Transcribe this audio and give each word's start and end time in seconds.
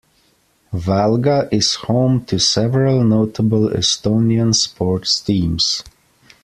Valga 0.73 1.47
is 1.53 1.75
home 1.75 2.25
to 2.25 2.39
several 2.39 3.03
notable 3.03 3.69
Estonian 3.69 4.51
sports 4.55 5.19
teams. 5.19 5.83